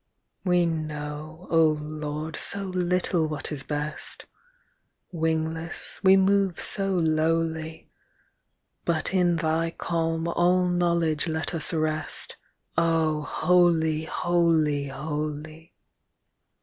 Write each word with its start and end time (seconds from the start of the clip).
We 0.43 0.65
know, 0.65 1.45
O 1.51 1.63
Lord, 1.79 2.35
so 2.35 2.63
little 2.65 3.27
what 3.27 3.51
is 3.51 3.61
best; 3.61 4.25
Wingless, 5.11 5.99
we 6.03 6.17
move 6.17 6.59
so 6.59 6.95
lowly; 6.95 7.91
But 8.83 9.13
in 9.13 9.35
thy 9.35 9.69
calm 9.69 10.27
all 10.27 10.65
knowledge 10.67 11.27
let 11.27 11.53
us 11.53 11.71
rest 11.71 12.35
Oh, 12.75 13.21
holy, 13.21 14.05
holy, 14.05 14.87
holy! 14.87 15.75